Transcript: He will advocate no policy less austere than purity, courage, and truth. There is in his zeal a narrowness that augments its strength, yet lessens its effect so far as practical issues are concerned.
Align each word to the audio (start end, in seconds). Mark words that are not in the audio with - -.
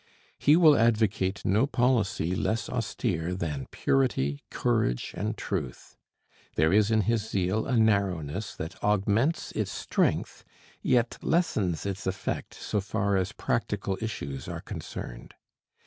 He 0.39 0.55
will 0.55 0.75
advocate 0.75 1.45
no 1.45 1.67
policy 1.67 2.35
less 2.35 2.67
austere 2.69 3.35
than 3.35 3.67
purity, 3.69 4.41
courage, 4.49 5.13
and 5.15 5.37
truth. 5.37 5.95
There 6.55 6.73
is 6.73 6.89
in 6.89 7.01
his 7.01 7.29
zeal 7.29 7.67
a 7.67 7.77
narrowness 7.77 8.55
that 8.55 8.81
augments 8.83 9.51
its 9.51 9.69
strength, 9.71 10.43
yet 10.81 11.19
lessens 11.21 11.85
its 11.85 12.07
effect 12.07 12.55
so 12.55 12.81
far 12.81 13.15
as 13.15 13.31
practical 13.31 13.95
issues 14.01 14.47
are 14.47 14.61
concerned. 14.61 15.35